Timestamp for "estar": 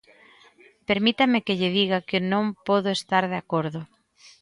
2.97-3.23